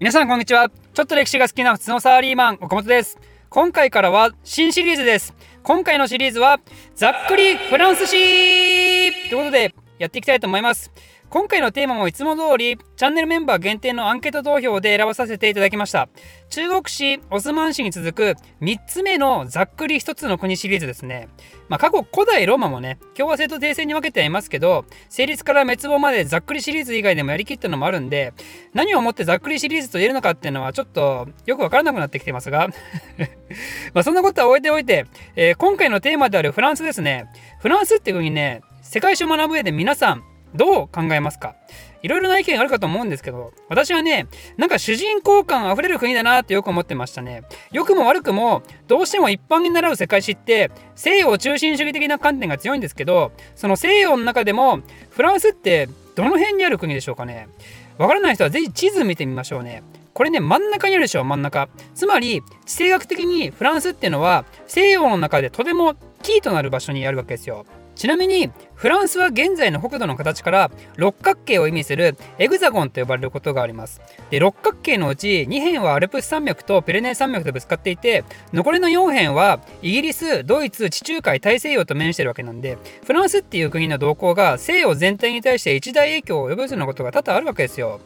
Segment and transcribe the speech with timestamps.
[0.00, 0.70] 皆さんこんにちは。
[0.92, 3.16] ちょっと歴史が好きな普通のサラリーマン岡本です。
[3.48, 5.32] 今回からは新シリーズです。
[5.62, 6.58] 今回のシリーズは
[6.96, 9.30] ざっくりフランス史。
[9.30, 10.90] ということでやっていきたいと思います。
[11.34, 16.08] 今回のテーマもいつも通りチャンネルメンバー限定のアンケート投票で選ばさせていただきました。
[16.48, 21.28] 中国史オスマン史に続く3つ目のざっくり1つの国シリーズですね。
[21.68, 28.32] まあ、過去古代ローマもね共和制と停戦に分けてはいますけど成立から滅亡までざっくりシリーズ以外でもやりきったのもあるんで
[28.72, 32.68] 何をもってざっくりシリーズと言えるのかっていうのはちょっとよくわからなくなってきてますが。
[33.92, 37.26] まあそんなことは置いておいて、えー、今回のテーマであるフランスですね。
[37.58, 40.22] フランスっていうふうにね世界史を学ぶ上で皆さん
[40.54, 41.54] どう考えますか？
[42.02, 44.26] いろいろな意見があるかと思うんですけど、私はね、
[44.58, 47.44] なんか主人公感あふれる国だなってよく思ってましたね。
[47.72, 54.80] 良くも悪くも、どうしても一般に習う世界史って、西洋中心主義的な観点が強いんですけど、その西洋の中でも、
[55.10, 57.48] フランスってどの辺にある国でしょうかね？
[57.96, 59.82] わからない人はぜひ地図見てみましょうね。
[60.12, 61.68] これね、真ん中にあるでしょ、真ん中。
[61.94, 67.64] つまり、地政学的にフランスっていうのは、西洋の中でとてもキーとなる場所にあるわけですよ。
[67.94, 74.00] ちなみにフランスは現在の北斗の形から六角形を意味するエグザゴンと呼ばれることがあります。
[74.30, 88.00] で六角形のうち2辺はアルプス山脈とピレネー山脈とぶつかっていて残りの4辺はイギリスドイツ地中海大西洋と面してるわけなんでフランスっていう国の動向が西洋全体に対して一大影響を及ぼすようなことが多々あるわけですよ。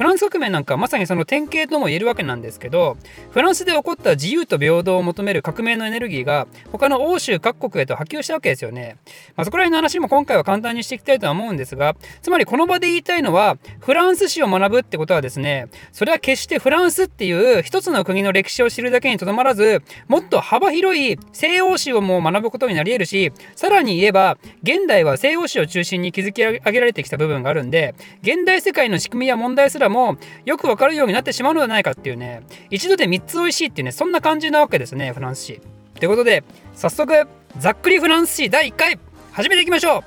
[0.00, 2.96] フランス革命なんかまさにその典型とも言えるわけなんですけど
[3.32, 8.96] フランスで起こった自由と平等を求める革命のエネルギーが他の欧州各国へと波及したわけですよね、
[9.36, 35.60] まあ、そこら辺の話も今回は簡単にしていきたいとは思うんですがつまりこの場で言いたいのはフランス史を学ぶってことはですねそれは決してフランスっていう一つの国の歴史を知るだけにとどまらずもっと幅広い西洋史をも学ぶことになり得るしさらに言えば現代は西洋史を中心に築き上げられてきた部分があるんで現代世界の仕組みや問題すらもよくわかるようになってしまうのではないかっていうね一度で3つ美味しいっていうねそんな感じなわけですねフランス史。
[35.98, 38.98] ということで早速ざっくりフランス史第1回
[39.32, 40.02] 始めていきましょう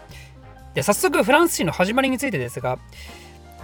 [0.74, 2.80] で早速フランス史の始まりについてですが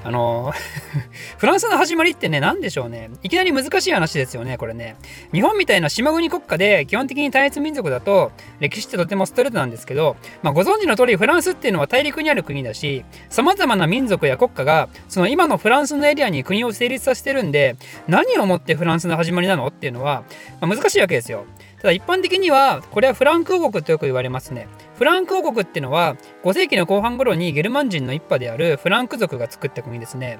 [0.04, 0.54] あの
[1.38, 3.10] フランスの始まりってね、何でしょうね。
[3.24, 4.96] いきなり難しい話ですよね、これね。
[5.34, 17.76] 日本みたいな島国国家で基本的に単一民族だと、歴史ってとてもストレートなんですけど、まあ、ご存知の通りフランスっていうのは大陸にある国だし、様々な民族や国家が、その今のフランスのエリアに国を成立させてるんで、
[18.08, 20.24] 何をもってフランスの始まりなのっていうのは、
[20.62, 21.46] まあ、難しいわけですよ。
[21.82, 24.68] ただ一般的には、これはフランク王国とよく言われますね。
[25.00, 30.40] フランク王国っていうのは5世紀の後半頃にゲルマン人の一派であるフランク族が作った国ですね。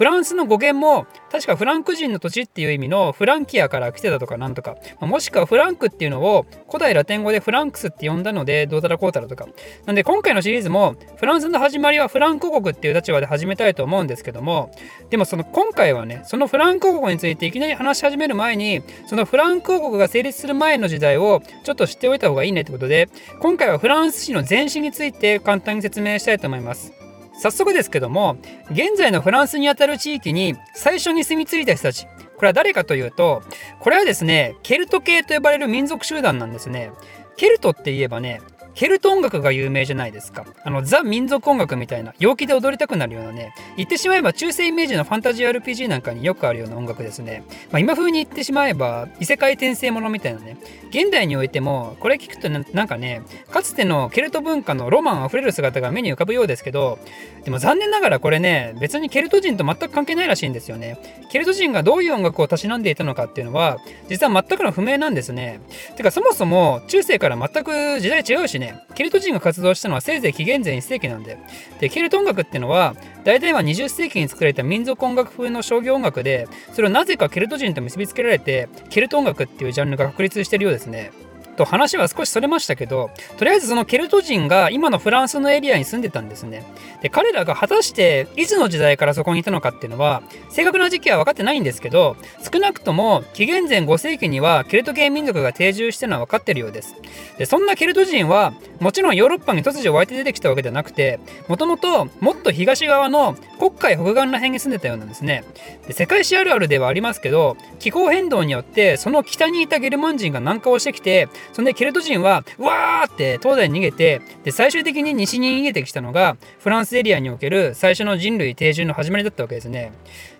[0.00, 9.46] フランスの語源も確かフランク人の土地っていう意味のフランキアから来てたとかなんとか、まもしくはフランクっていうのを古代ラテン語でフランクスって呼んだのでどうたらこうたらとか。
[9.84, 14.70] なんで今回のシリーズもフランスの始まりはフランク王国っていう立場で始めたいと思うんですけども、
[15.10, 26.99] でもその今回はね、そのフランク王国についていきなり話し始める前に、そのフランク王国が成立する前の時代をちょっと知っておいた方がいいねってことで、今回はフランス史の前史について簡単に説明したいと思います。
[27.40, 28.36] 早速ですけども
[28.70, 32.06] 現在のフランスにあたる地域に最初に住み着いた人たち
[32.36, 33.42] これは誰かというと
[33.78, 36.90] これはですねケルト系と呼ばれる民族集団なんですね。
[37.36, 38.42] ケルトって言えばね
[38.80, 40.46] ケルト音楽が有名じゃないですか。
[40.64, 47.42] あの、ザ民族音楽みたいな、陽気で踊りたくなるようなね、言ってしまえば中世イメージのファンタジー RPG なんかによくあるような音楽ですね。
[47.70, 50.56] まあ、今風に言ってしまえば、異世界転生ものみたいなね、
[50.88, 53.20] 現代においても、これ聞くとなんかね、
[53.50, 56.98] かつてのケルト文化のロマンあふれる姿が目に浮かぶようですけど、
[57.44, 60.96] でも残念ながらこれね、別にケルト人と全く関係ないらしいんですよね。
[61.30, 63.76] ケルト人がどういう音楽をたしなんでいたのかっていうのは、
[64.08, 65.60] 実は全くの不明なんですね。
[65.96, 71.38] てかそもそも中世から全く時代違うしね、ケルト人が活動したのはせいぜい紀元前1世紀なんで。
[71.80, 72.94] で、ケルト音楽っていうのは、
[73.24, 81.12] 大体は20世紀に作られた民族音楽風の商業音楽で、それをなぜかケルト人と結びつけられて、ケルト音楽っていうジャンルが確立してるようですね。
[81.56, 86.64] と話は少しそれましたけどとりあえずそのケルト人が今のフランスのエリアに住んでたんですね。
[87.02, 92.16] で彼らが果たしていつの時代からそこにいたのかっていうのは正確な時期は分かってないんですけど
[92.52, 96.94] 少なくとも紀元前5世紀にはケルト系民族が定住してるのは分かってるようです。
[97.38, 105.44] でそんなケルト人はもちろんヨーロッパに突如湧いて出てきたわけではなくてもともともっと東側の黒海北岸ら辺に住んでたようなんですね。
[105.86, 119.92] で世界史あるあるではありますけど気候変動によってその北にいたゲルマン人が南下をしてきてそんでケルト人はうわーって東西に逃げてで最終的に西に逃げてきたのがフランスエリアにおける最初の人類定住の始まりだったわけですね。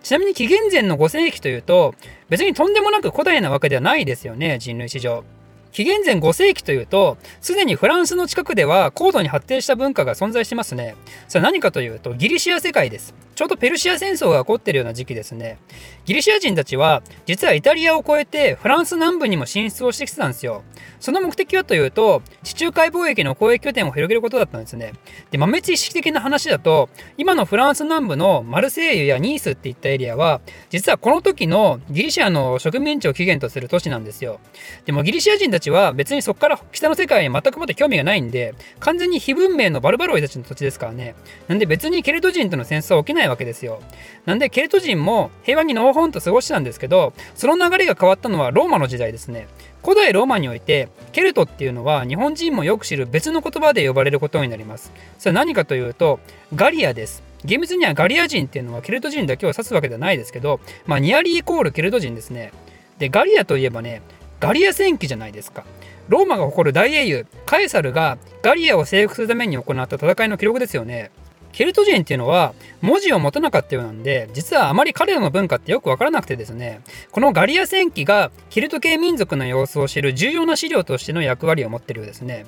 [0.03, 1.95] ちなみに紀元前の5世紀というと
[2.31, 5.25] 別にとんでもなく古代なわけではないですよね人類史上。
[5.73, 10.97] 紀元前5世紀というと、すでにフランスの近くでは高度に発展した文化が存在してますね。
[11.29, 13.15] それは何かというと、ギリシア世界です。
[13.41, 15.57] ちょうどペルシア戦争が起こってるような時期ですね。
[16.05, 20.63] ギリシア人たちは実はイタリアを越えてフランス南部にも進出をしてきてたんですよ。
[20.99, 24.93] その目的はというと地中海貿易の交易拠点を広げることだったんですね。
[25.31, 34.39] で豆知識的な話だと今のフランス南部のマルセイユやニースっていったエリアは実はこの時のギリシアの植民地を起源とする都市なんですよ。
[34.85, 41.15] でもギリシア人たちは別にそこから北の世界に全くもって興味がないんで完全に非文明のバルバロイたちの土地ですからね。
[41.49, 43.81] なんで別にケルト人との戦争は起きないわけですよ。
[44.27, 49.49] なんでケルト人も平和にのほほんと過ごしてたんですけどその流れが変わったのはローマの時代ですね。
[49.83, 54.93] 古代ローマにおいてケルトっていうのは日本人もよく知る別の言葉で呼ばれることになります。
[55.19, 56.21] それは何かというと
[56.55, 57.23] ガリアです。
[57.45, 62.53] 厳密にはガリア人っていうのはケルト人だけを指すわけではないですけど、まあ、ニアリーイコールケルト人ですね。
[62.99, 64.03] でガリアといえばね
[64.41, 65.65] ガリア戦記じゃないですか。
[66.09, 71.11] ローマが誇る大英雄カエサルがガリアを征服するために行った戦いの記録ですよね。
[71.53, 76.81] ケルト人っていうのは文字を持たなかったようなんで実はあまり彼らの文化ってよく分からなくてですね
[77.11, 82.47] このガリア戦記がケルト系民族の様子を知る重要な資料としての役割を持ってるようですね。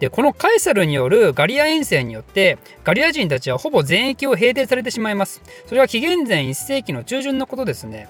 [0.00, 5.42] でこのカエサルによるガリア遠征によってガリア人たちはほぼ全域を平定されてしまいます。
[5.66, 8.08] それは紀元前1世紀の中旬のことですね。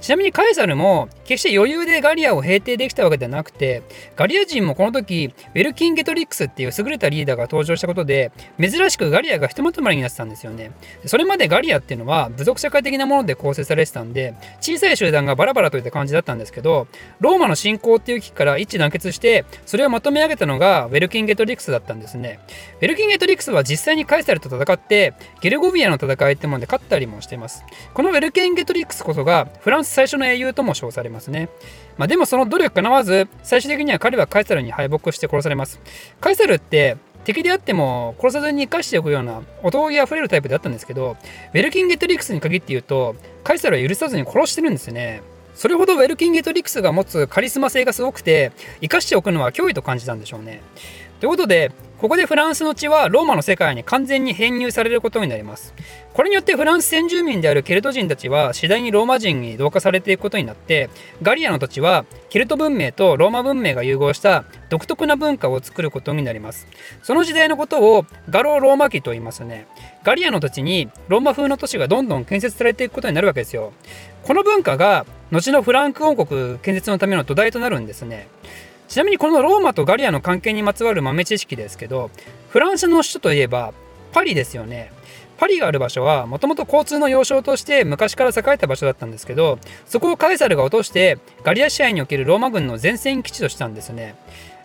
[0.00, 3.82] ちなみにカエサルも決して余裕でガリアを平定できたわけではなくて
[4.14, 8.30] ガリア人もこの時ウェルキンゲトリックスっていう優れたリーダーが登場したことで
[8.60, 10.70] 珍しくガリアがひとまとまりになってたんですよね。
[11.06, 16.86] それまでガリアっていうのは部族社会的なもので構成されてたんで小さい集団がバラバラといった感じだったんですけど
[17.20, 22.40] ローマの侵攻っていう危機から一致団結してそれをまとめ上げたのがウェルキンゲトリクスだったんですね
[22.80, 27.62] ウェルキンゲトリクスは実際にカエサルと戦ってゲルゴビアの戦いってもので勝ったりもしています
[27.94, 31.48] このウェルキンゲトリクスこそがフランス最初の英雄とも称されますね。
[31.96, 35.80] まあ、でもその努力かなわず、最終的には彼はカエサルに敗北して殺されます。
[36.20, 41.16] カエサルって敵であっても殺さずに生かしておくような男気あふれるタイプであったんですけど、
[41.52, 45.22] ウェルキンゲトリックスに限って言うと、カエサルは許さずに殺してるんですよね。
[45.54, 50.62] それほどウェルキンゲトリックスが持つカリスマ性がすごくて、生かしておくのは脅威と感じたんでしょうね。
[51.20, 55.74] ということで、ここでフランスの地はローマの世界に完全に編入されることになります。
[56.14, 60.90] これによってフランス先住民であるケルト人たちは次第にローマ人に同化されていくことになって
[61.22, 66.68] ガリアの土地はケルト文明とローマ文明が融合した独特な文化を作ることになります。
[67.02, 69.66] その時代のことをガローローマ期と言いますね。
[70.04, 73.72] ガリアの土地にローマ風の都市がどんどん建設されていくことになるわけですよ。
[74.22, 78.28] この文化が後のフランク王国建設のための土台となるんですね。
[78.88, 82.10] ちなみにこのローマとガリアの関係にまつわる豆知識ですけど
[82.48, 83.74] フランスの首都といえば
[84.12, 84.90] パリですよね。
[85.36, 94.16] パリがある場所はもともと交通の要衝として昔から栄えた場所だったんですけどそこをカエサルが落としてガリア支配におけるローマ軍の前線基地としたんですよね。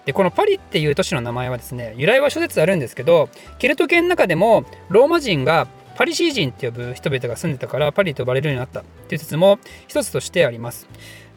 [0.05, 3.29] でこのパリっていう都市の名前はですね由来は諸説あるんですけど
[3.59, 10.87] ケルト系の中でもローマ人がパリシー人って呼ぶ人々が住んでたからパリと呼ばれるようになったっていう説も一つとしてあります。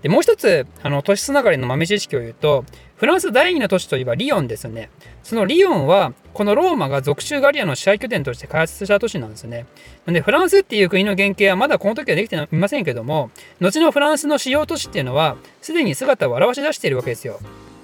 [0.06, 2.64] でもう一つあの都市つながりの豆知識を言うと
[2.94, 4.88] フランス第二の都市といえばリヨンですね。
[5.24, 9.66] そのリヨンはこのローマが属州ガリアの支配拠点として開発した都市なんですね。
[10.06, 17.40] なんでフランスっていう国の原型はまだこの時はできていませんけども後のフランスの主要都市っていうのはすでに姿を現し出しているわけですよ。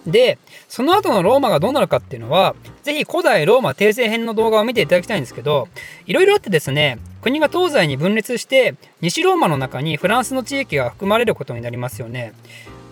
[0.06, 0.38] で、
[0.68, 5.68] その後のローマがどうなるかっていうのは、ぜひ古代ローマ帝政編の動画を見ていただきたいんですけど、
[6.06, 12.32] いろいろあってですね、国が東西に分裂して、西ローマの中にフランスの地域が含まれることになりますよね。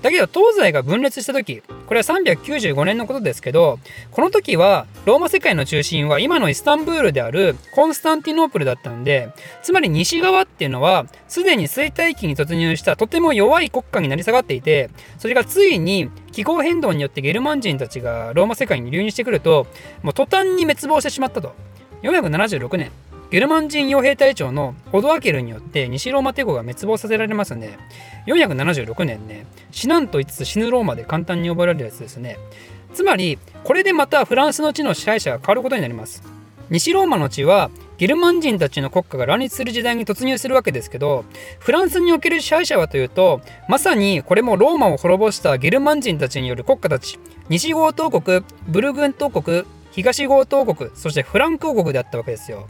[0.02, 3.78] だけど東西が分裂した時これは395年のことですけど
[4.10, 9.30] この時はローマ世界の中心は今のイスタンブールであるコンスタンティノープルだったんで
[9.62, 19.66] つまり西側っていうのはすでに衰退期に突入したとても弱い国家になり下がっていてそれがついに気候変動によってゲルマン人たちがローマ世界に流入してくると
[20.02, 21.54] もう途端に滅亡してしまったと。
[22.02, 22.90] 476年。
[23.30, 27.78] ゲルマン人傭兵隊長のオドアケルによって西ローマ帝国が滅亡させられますね。
[28.26, 32.38] 476年ね、死なんと言いつつ死ぬローマで簡単に覚えられるやつですね。
[32.92, 36.24] つまり、これでまたフランスの地の支配者が変わることになります。
[36.70, 41.24] 西ローマの地はゲルマン人たちの国家が乱立する時代に突入するわけですけど
[41.58, 47.18] フランスにおける支配者はというとまさにこれもローマを滅ぼしたゲルマン人たちによる国家たち
[47.48, 52.68] 西郷東国ブルグン東国東郷東国そしてフランク王国であったわけですよ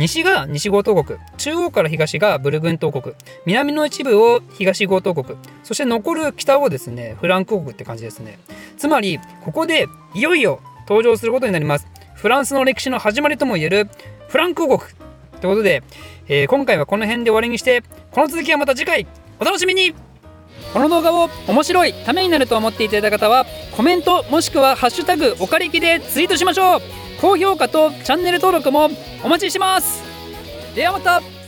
[0.00, 1.18] 西が西郷東国。
[1.36, 3.14] 中央から東がブルグン東国。
[3.44, 5.38] 南の一部を東郷東国。
[5.62, 8.38] そして残る北をですねフランク王国って感じですね。
[8.78, 11.86] つまりここでいよいよ登場することになります。
[12.14, 13.90] フランスの歴史の始まりともいえる
[14.28, 14.90] フランク王国。
[15.42, 15.82] ということで、
[16.28, 19.06] えー、今回はこの辺で終わりにしてこの続きはまた次回。
[19.38, 19.94] お楽しみに。
[20.72, 23.44] この動画を面白いためになると思っていただいた方は
[23.76, 27.09] コメントもしくは「ハッシュタグおかりき」でツイートしましょう。
[27.20, 28.88] 高評価とチャンネル登録も
[29.22, 30.02] お待ちしてます。
[30.74, 31.39] ではまた。